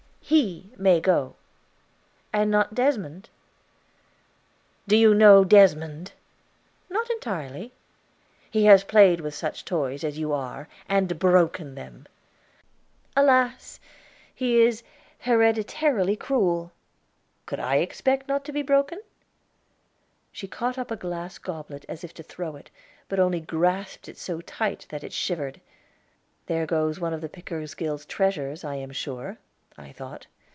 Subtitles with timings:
[0.33, 1.35] "He may go."
[2.31, 3.27] "And not Desmond?"
[4.87, 6.13] "Do you know Desmond?"
[6.89, 7.73] "Not entirely."
[8.49, 12.05] "He has played with such toys as you are, and broken them."
[13.13, 13.81] "Alas,
[14.33, 14.83] he is
[15.19, 16.71] hereditarily cruel!
[17.45, 19.01] Could I expect not to be broken?"
[20.31, 22.69] She caught up a glass goblet as if to throw it,
[23.09, 25.59] but only grasped it so tight that it shivered.
[26.45, 29.37] "There goes one of the Pickersgill treasures, I am sure,"
[29.77, 30.27] I thought.